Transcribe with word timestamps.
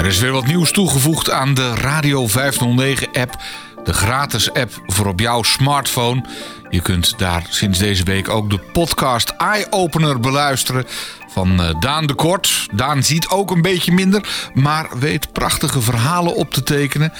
Er 0.00 0.06
is 0.06 0.18
weer 0.18 0.32
wat 0.32 0.46
nieuws 0.46 0.72
toegevoegd 0.72 1.30
aan 1.30 1.54
de 1.54 1.74
Radio 1.74 2.28
509-app. 2.28 3.36
De 3.84 3.92
gratis 3.92 4.52
app 4.52 4.82
voor 4.86 5.06
op 5.06 5.20
jouw 5.20 5.42
smartphone. 5.42 6.24
Je 6.70 6.82
kunt 6.82 7.18
daar 7.18 7.46
sinds 7.48 7.78
deze 7.78 8.04
week 8.04 8.28
ook 8.28 8.50
de 8.50 8.58
podcast 8.58 9.28
Eye 9.30 9.66
Opener 9.70 10.20
beluisteren 10.20 10.84
van 11.28 11.62
eh, 11.62 11.80
Daan 11.80 12.06
de 12.06 12.14
Kort. 12.14 12.66
Daan 12.74 13.02
ziet 13.02 13.28
ook 13.28 13.50
een 13.50 13.62
beetje 13.62 13.92
minder, 13.92 14.50
maar 14.54 14.98
weet 14.98 15.32
prachtige 15.32 15.80
verhalen 15.80 16.34
op 16.34 16.50
te 16.50 16.62
tekenen. 16.62 17.12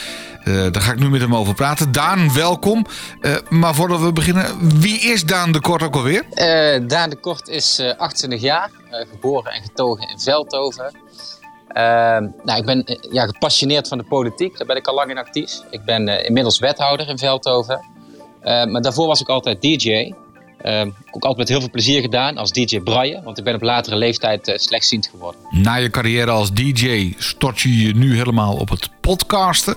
Uh, 0.45 0.73
daar 0.73 0.83
ga 0.83 0.93
ik 0.93 0.99
nu 0.99 1.11
met 1.11 1.21
hem 1.21 1.35
over 1.35 1.55
praten. 1.55 1.93
Daan, 1.93 2.35
welkom. 2.35 2.87
Uh, 3.21 3.37
maar 3.49 3.75
voordat 3.75 4.01
we 4.01 4.13
beginnen, 4.13 4.79
wie 4.81 5.01
is 5.01 5.25
Daan 5.25 5.53
de 5.53 5.61
Kort 5.61 5.83
ook 5.83 5.97
alweer? 5.97 6.25
Daan 6.87 7.11
de 7.11 7.21
Kort 7.21 7.49
is 7.49 7.83
28 7.97 8.41
jaar, 8.41 8.71
geboren 9.11 9.53
en 9.53 9.63
getogen 9.63 10.09
in 10.09 10.19
Veldhoven. 10.21 10.93
Ehm, 11.73 12.29
nou, 12.45 12.59
ik 12.59 12.65
ben 12.65 12.99
ja, 13.11 13.27
gepassioneerd 13.27 13.89
van 13.89 13.99
de 13.99 14.05
politiek, 14.05 14.59
daar 14.59 14.67
ben 14.67 14.77
ik 14.77 14.87
al 14.87 14.95
lang 14.95 15.11
in 15.11 15.19
actief. 15.19 15.51
Ik 15.71 15.85
ben 15.85 16.25
inmiddels 16.25 16.59
wethouder 16.59 17.09
in 17.09 17.19
Veldhoven. 17.19 17.81
maar 18.43 18.83
daarvoor 18.83 19.07
was 19.07 19.21
ik 19.21 19.29
altijd 19.29 19.63
DJ. 19.63 20.13
Uh, 20.65 20.81
ook 21.11 21.23
altijd 21.23 21.37
met 21.37 21.49
heel 21.49 21.61
veel 21.61 21.71
plezier 21.71 22.01
gedaan 22.01 22.37
als 22.37 22.53
DJ 22.53 22.81
Braille, 22.81 23.23
want 23.25 23.39
ik 23.39 23.45
ben 23.45 23.55
op 23.55 23.63
latere 23.63 23.97
leeftijd 23.97 24.49
uh, 24.49 24.55
slechtziend 24.57 25.09
geworden. 25.11 25.41
Na 25.51 25.75
je 25.75 25.91
carrière 25.91 26.31
als 26.31 26.53
DJ 26.53 27.15
stort 27.19 27.61
je 27.61 27.87
je 27.87 27.95
nu 27.95 28.17
helemaal 28.17 28.57
op 28.57 28.69
het 28.69 28.89
podcasten. 29.01 29.77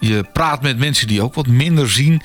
Je 0.00 0.24
praat 0.32 0.62
met 0.62 0.78
mensen 0.78 1.06
die 1.06 1.22
ook 1.22 1.34
wat 1.34 1.46
minder 1.46 1.90
zien. 1.90 2.22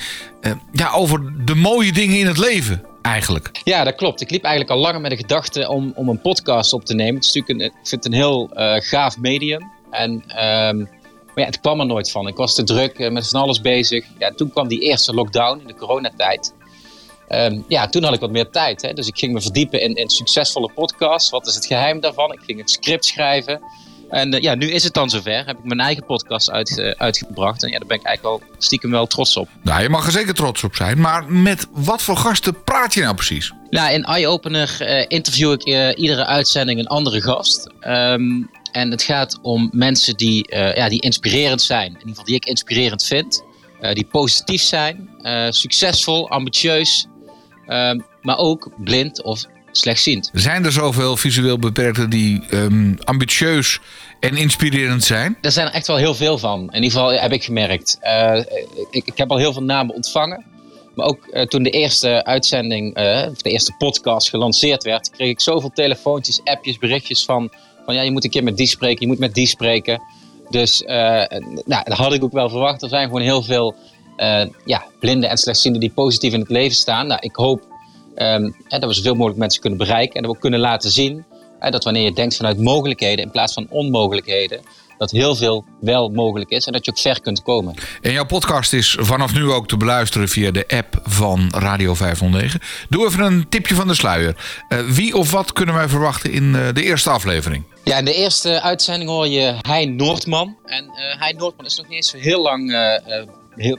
Ja, 0.72 0.92
over 0.92 1.45
de 1.45 1.56
mooie 1.56 1.92
dingen 1.92 2.18
in 2.18 2.28
het 2.28 2.38
leven 2.38 2.84
eigenlijk. 3.08 3.62
Ja, 3.64 3.84
dat 3.84 3.96
klopt. 3.96 4.22
Ik 4.22 4.30
liep 4.30 4.44
eigenlijk 4.44 4.74
al 4.74 4.82
langer 4.82 5.02
met 5.02 5.12
de 5.12 5.18
gedachte 5.18 5.70
om, 5.70 5.92
om 5.96 6.10
een 6.10 6.22
podcast 6.22 6.74
op 6.74 6.86
te 6.86 6.94
nemen. 6.94 7.16
Het 7.16 7.24
is 7.26 7.34
natuurlijk 7.34 7.60
een, 7.60 7.80
ik 7.82 7.88
vind 7.88 8.04
het 8.04 8.14
een 8.14 8.20
heel 8.20 8.50
uh, 8.54 8.76
gaaf 8.80 9.18
medium. 9.18 9.72
En, 9.92 10.12
um, 10.12 10.78
maar 11.26 11.46
ja, 11.46 11.46
het 11.46 11.60
kwam 11.60 11.80
er 11.80 11.86
nooit 11.86 12.12
van. 12.12 12.28
Ik 12.28 12.36
was 12.36 12.56
te 12.56 12.64
druk 12.64 13.12
met 13.12 13.30
van 13.30 13.42
alles 13.42 13.62
bezig. 13.62 14.06
Ja, 14.20 14.31
toen 14.31 14.52
kwam 14.52 14.68
die 14.68 14.80
eerste 14.80 15.14
lockdown 15.14 15.59
in 15.59 15.68
de 15.68 15.76
coronatijd. 15.76 16.54
Um, 17.30 17.66
ja, 17.68 17.88
toen 17.88 18.04
had 18.04 18.14
ik 18.14 18.20
wat 18.20 18.31
meer 18.31 18.50
tijd. 18.50 18.81
Hè? 18.81 18.94
Dus 18.94 19.08
ik 19.08 19.18
ging 19.18 19.34
me 19.34 19.42
verdiepen 19.42 19.81
in, 19.81 19.96
in 19.96 20.09
succesvolle 20.09 20.72
podcasts. 20.76 21.30
Wat 21.30 21.48
is 21.48 21.56
het 21.56 21.66
geheim 21.66 22.00
daarvan? 22.00 22.31
Ik 22.31 22.42
ging 22.46 22.59
het 22.59 22.72
script 22.72 23.06
schrijven. 23.06 23.62
En 24.09 24.33
uh, 24.33 24.41
ja, 24.41 24.55
nu 24.55 24.72
is 24.72 24.83
het 24.83 24.94
dan 24.94 25.09
zover. 25.09 25.45
Heb 25.45 25.58
ik 25.58 25.63
mijn 25.63 25.80
eigen 25.80 26.05
podcast 26.05 26.52
uit, 26.52 26.77
uh, 26.77 26.91
uitgebracht. 26.91 27.63
En 27.63 27.69
ja, 27.69 27.77
daar 27.77 27.88
ben 27.88 27.97
ik 27.97 28.05
eigenlijk 28.05 28.44
wel 28.44 28.55
stiekem 28.58 28.91
wel 28.91 29.08
trots 29.08 29.38
op. 29.38 29.50
Nou, 29.61 29.81
je 29.81 29.89
mag 29.89 30.05
er 30.05 30.11
zeker 30.11 30.33
trots 30.33 30.63
op 30.63 30.75
zijn. 30.75 31.00
Maar 31.00 31.31
met 31.31 31.67
wat 31.72 32.02
voor 32.02 32.17
gasten 32.17 32.63
praat 32.63 32.94
je 32.94 33.02
nou 33.02 33.16
precies? 33.16 33.53
Nou, 33.69 33.94
in 33.94 34.03
Eye-Opener 34.03 34.78
uh, 34.81 35.05
interview 35.08 35.52
ik 35.52 35.63
iedere 35.97 36.25
uitzending 36.25 36.80
een 36.80 36.88
andere 36.88 37.22
gast. 37.22 37.69
Um, 37.88 38.50
en 38.72 38.91
het 38.91 39.03
gaat 39.03 39.39
om 39.41 39.69
mensen 39.72 40.17
die, 40.17 40.55
ja, 40.55 40.89
die 40.89 41.02
inspirerend 41.02 41.61
zijn. 41.61 41.85
In 41.85 41.94
ieder 41.94 42.09
geval 42.09 42.25
die 42.25 42.35
ik 42.35 42.45
inspirerend 42.45 43.03
vind. 43.03 43.44
die 43.94 44.05
positief 44.05 44.61
zijn, 44.61 45.09
succesvol, 45.50 46.30
ambitieus 46.30 47.08
Um, 47.67 48.05
maar 48.22 48.38
ook 48.38 48.69
blind 48.78 49.22
of 49.22 49.45
slechtziend. 49.72 50.30
Zijn 50.34 50.66
er 50.66 50.72
zoveel 50.72 51.18
visueel 51.18 51.60
beperkten 51.60 52.10
die 52.10 52.44
um, 52.52 52.98
ambitieus 53.04 53.80
en 54.20 54.36
inspirerend 54.36 55.04
zijn? 55.04 55.38
Er 55.42 55.52
zijn 55.52 55.68
er 55.68 55.74
echt 55.74 55.88
wel 55.88 55.98
heel 55.98 56.16
veel 56.16 56.38
van. 56.38 56.59
In 56.59 56.84
ieder 56.84 56.92
geval 56.92 57.12
heb 57.12 57.32
ik 57.32 57.44
gemerkt. 57.44 57.98
Uh, 58.02 58.38
ik, 58.92 59.06
ik, 59.06 59.18
heb 59.18 59.32
al 59.32 59.38
heel 59.38 59.54
veel 59.54 59.64
namen 59.64 59.96
ontvangen. 59.96 60.46
Maar 60.96 61.06
ook 61.06 61.28
uh, 61.32 61.42
toen 61.42 61.64
de 61.64 61.70
eerste 61.70 62.24
uitzending, 62.24 63.00
uh, 63.00 63.28
of 63.30 63.42
de 63.42 63.50
eerste 63.50 63.74
podcast 63.78 64.30
gelanceerd 64.30 64.84
werd, 64.84 65.09
kreeg 65.09 65.30
ik 65.30 65.40
zoveel 65.40 65.72
telefoontjes, 65.74 66.42
appjes, 66.44 66.78
berichtjes 66.78 67.26
van, 67.26 67.52
van 67.86 67.96
ja, 67.96 68.02
je 68.02 68.12
moet 68.12 68.24
een 68.24 68.30
keer 68.30 68.44
met 68.44 68.58
die 68.58 68.68
spreken, 68.68 69.02
je 69.02 69.08
moet 69.08 69.20
met 69.20 69.34
die 69.34 69.48
spreken. 69.48 70.02
Dus 70.50 70.84
nou, 71.66 71.84
dat 71.84 71.98
had 71.98 72.14
ik 72.14 72.24
ook 72.24 72.31
wel 72.31 72.50
verwacht. 72.50 72.81
Er 72.81 72.90
zijn 72.90 73.08
gewoon 73.08 73.22
heel 73.22 73.44
veel 73.44 73.76
ja, 74.66 74.86
blinden 75.00 75.30
en 75.30 75.38
slechtzienden 75.38 75.81
die 75.81 75.92
positief 75.92 76.34
in 76.34 76.40
het 76.40 76.50
leven 76.50 76.76
staan. 76.76 77.08
Nou, 77.08 77.20
ik 77.22 77.36
hoop 77.36 77.68
um, 78.17 78.55
hè, 78.63 78.79
dat 78.79 78.89
we 78.89 78.95
zoveel 78.95 79.16
mogelijk 79.16 79.39
mensen 79.39 79.61
kunnen 79.61 79.79
bereiken 79.79 80.16
en 80.16 80.23
dat 80.23 80.31
we 80.31 80.39
kunnen 80.39 80.59
laten 80.59 80.91
zien 80.91 81.25
dat 81.59 81.83
wanneer 81.83 82.03
je 82.03 82.13
denkt 82.13 82.35
vanuit 82.35 82.57
mogelijkheden 82.57 83.25
in 83.25 83.31
plaats 83.31 83.53
van 83.53 83.67
onmogelijkheden, 83.69 84.61
dat 84.97 85.11
heel 85.11 85.35
veel 85.35 85.66
wel 85.81 86.09
mogelijk 86.09 86.50
is 86.50 86.66
en 86.66 86.73
dat 86.73 86.85
je 86.85 86.91
ook 86.91 87.00
ver 87.00 87.22
kunt 87.22 87.41
komen. 87.41 87.75
En 88.01 88.11
jouw 88.11 88.25
podcast 88.25 88.73
is 88.73 88.97
vanaf 89.00 89.33
nu 89.33 89.51
ook 89.51 89.67
te 89.67 89.78
beluisteren 89.78 90.28
via 90.28 90.51
de 90.51 90.67
app 90.67 91.00
van 91.03 91.51
Radio 91.55 91.94
509. 91.94 92.59
Doe 92.89 93.05
even 93.05 93.23
een 93.23 93.50
tipje 93.50 93.75
van 93.75 93.88
de 93.88 93.94
sluier. 93.94 94.35
Uh, 94.69 94.79
wie 94.79 95.16
of 95.16 95.31
wat 95.31 95.53
kunnen 95.53 95.75
wij 95.75 95.88
verwachten 95.88 96.31
in 96.31 96.44
uh, 96.44 96.67
de 96.73 96.84
eerste 96.84 97.09
aflevering? 97.09 97.63
Ja, 97.84 97.97
in 97.97 98.05
de 98.05 98.13
eerste 98.13 98.61
uitzending 98.61 99.09
hoor 99.09 99.28
je 99.28 99.55
Hein 99.61 99.95
Noordman. 99.95 100.57
En 100.66 100.84
uh, 100.84 101.22
Hein 101.22 101.38
Noordman 101.38 101.66
is 101.66 101.78
nog 101.78 101.88
niet 101.88 101.95
eens 101.95 102.23
heel 102.23 102.41
lang 102.41 102.72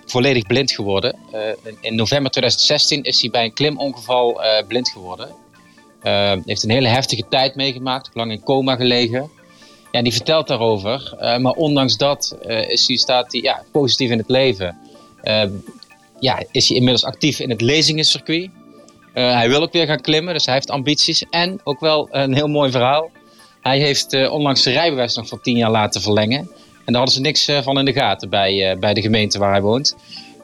volledig 0.07 0.47
blind 0.47 0.73
geworden. 0.73 1.17
Uh, 1.35 1.41
in, 1.81 1.95
november 1.95 2.31
2016 2.31 3.03
is 3.03 3.21
hij 3.21 3.31
bij 3.31 3.45
een 3.45 3.53
klimongeval 3.53 4.45
uh, 4.45 4.67
blind 4.67 4.89
geworden. 4.89 5.29
Uh, 6.03 6.33
heeft 6.45 6.63
een 6.63 6.71
hele 6.71 6.89
heftige 6.89 7.25
tijd 7.29 7.55
meegemaakt, 7.55 8.11
lang 8.15 8.31
in 8.33 8.43
coma 8.43 8.77
gelegen. 8.77 9.31
Ja, 9.93 10.03
die 10.03 10.13
vertelt 10.13 10.49
daarover. 10.49 11.17
maar 11.19 11.53
ondanks 11.53 11.97
dat 11.97 12.37
is 12.69 12.87
hij, 12.87 12.97
staat 12.97 13.33
hij 13.33 13.41
ja, 13.41 13.63
positief 13.73 14.11
in 14.11 14.19
het 14.19 14.29
leven. 14.29 14.79
ja, 16.21 16.43
is 16.51 16.69
hij 16.69 16.77
inmiddels 16.77 17.05
actief 17.05 17.41
in 17.41 17.51
het 17.51 17.61
lezingencircuit. 17.61 18.51
hij 19.13 19.49
wil 19.49 19.63
ook 19.63 19.73
weer 19.73 19.87
gaan 19.87 20.01
klimmen, 20.01 20.35
dus 20.35 20.45
hij 20.45 20.55
heeft 20.55 20.71
ambities. 20.71 21.25
En 21.31 21.61
ook 21.65 21.81
wel 21.81 22.09
een 22.11 22.35
heel 22.35 22.49
mooi 22.49 22.71
verhaal. 22.71 23.11
Hij 23.61 23.79
heeft 23.79 24.29
onlangs 24.29 24.63
zijn 24.63 24.75
rijbewijs 24.75 25.15
nog 25.15 25.29
voor 25.29 25.41
tien 25.41 25.57
jaar 25.57 25.71
laten 25.71 26.01
verlengen. 26.01 26.51
En 26.89 26.95
daar 26.95 27.03
hadden 27.03 27.23
ze 27.23 27.29
niks 27.29 27.49
eh, 27.49 27.63
van 27.63 27.79
in 27.79 27.85
de 27.85 27.93
gaten 27.93 28.31
bij, 28.31 28.71
eh, 28.71 28.79
bij 28.79 28.95
de 28.95 29.01
gemeente 29.01 29.39
waar 29.39 29.51
hij 29.51 29.61
woont. 29.61 29.97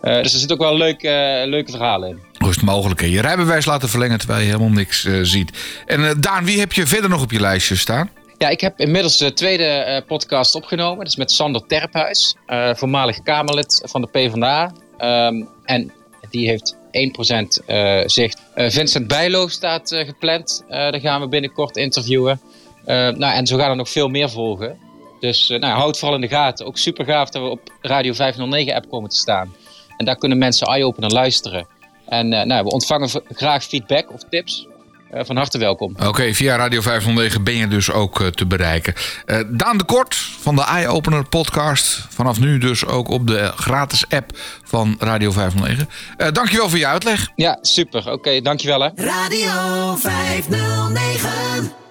Eh, 0.03 0.23
dus 0.23 0.33
er 0.33 0.39
zitten 0.39 0.57
ook 0.57 0.63
wel 0.63 0.77
leuke, 0.77 1.45
leuke 1.47 1.71
verhalen 1.71 2.09
in. 2.09 2.19
Hoe 2.39 2.49
is 2.49 2.55
het 2.55 2.65
mogelijk? 2.65 3.01
Je 3.01 3.21
rijbewijs 3.21 3.65
laten 3.65 3.89
verlengen 3.89 4.19
terwijl 4.19 4.41
je 4.41 4.47
helemaal 4.47 4.69
niks 4.69 5.09
ziet. 5.23 5.59
En 5.87 6.21
Daan, 6.21 6.45
wie 6.45 6.59
heb 6.59 6.73
je 6.73 6.87
verder 6.87 7.11
nog 7.11 7.23
op 7.23 7.31
je 7.31 7.41
lijstje 7.41 7.77
staan? 7.77 8.11
Ja, 8.39 8.49
ik 8.49 8.61
heb 8.61 8.81
inmiddels 8.81 9.17
de 9.17 9.33
tweede 9.33 10.03
podcast 10.07 10.55
opgenomen. 10.55 10.99
Dat 10.99 11.07
is 11.07 11.17
met 11.17 11.31
Sander 11.31 11.67
Terphuis, 11.67 12.37
voormalig 12.73 13.23
Kamerlid 13.23 13.83
van 13.85 14.01
de 14.01 14.07
PvdA. 14.07 14.73
Um, 15.01 15.49
en 15.65 15.93
die 16.31 16.49
heeft 16.49 16.77
1% 16.77 17.65
uh, 17.67 18.01
zicht. 18.07 18.43
Vincent 18.55 19.07
Bijlo 19.07 19.49
staat 19.49 19.89
gepland. 20.07 20.65
daar 20.69 21.01
gaan 21.01 21.21
we 21.21 21.29
binnenkort 21.29 21.77
interviewen. 21.77 22.41
nou, 22.85 23.35
en 23.35 23.47
zo 23.47 23.57
gaan 23.57 23.71
er 23.71 23.77
nog 23.77 23.91
veel 23.91 24.09
meer 24.09 24.31
volgen. 24.31 24.79
Dus 25.25 25.51
uh, 25.51 25.59
nou, 25.59 25.79
houd 25.79 25.99
vooral 25.99 26.17
in 26.17 26.21
de 26.21 26.29
gaten. 26.29 26.67
Ook 26.67 26.79
super 26.79 27.05
gaaf 27.05 27.31
dat 27.31 27.43
we 27.43 27.49
op 27.49 27.61
Radio 27.81 28.13
509 28.13 28.75
app 28.75 28.91
komen 28.91 29.11
te 29.11 29.17
staan. 29.17 29.55
En 29.97 30.05
daar 30.05 30.17
kunnen 30.17 30.39
mensen 30.39 30.67
eye-opener 30.67 31.11
luisteren. 31.11 31.67
En 32.09 32.33
uh, 32.33 32.43
nou, 32.43 32.65
we 32.65 32.71
ontvangen 32.71 33.09
graag 33.29 33.65
feedback 33.65 34.13
of 34.13 34.21
tips. 34.31 34.67
Uh, 35.15 35.21
van 35.25 35.37
harte 35.37 35.59
welkom. 35.59 35.93
Oké, 35.97 36.07
okay, 36.07 36.35
via 36.35 36.57
Radio 36.57 36.81
509 36.81 37.45
ben 37.45 37.55
je 37.55 37.69
dus 37.69 37.91
ook 37.91 38.21
uh, 38.21 38.27
te 38.27 38.47
bereiken. 38.47 38.95
Uh, 39.27 39.41
Daan 39.49 39.79
de 39.79 39.85
Kort 39.85 40.15
van 40.15 40.57
de 40.57 40.65
Eye 40.65 40.89
Opener 40.89 41.29
podcast. 41.29 42.07
Vanaf 42.09 42.41
nu 42.41 42.59
dus 42.59 42.87
ook 42.87 43.09
op 43.09 43.27
de 43.27 43.53
gratis 43.57 44.09
app 44.09 44.31
van 44.65 44.97
Radio 44.99 45.31
509. 45.31 45.89
dankjewel 46.35 46.69
voor 46.69 46.79
je 46.79 46.87
uitleg. 46.87 47.31
Ja, 47.37 47.59
super. 47.61 48.01
Oké, 48.01 48.11
okay, 48.11 48.41
dankjewel 48.41 48.81
hè. 48.81 48.89
Radio 48.95 49.97
509 49.97 51.84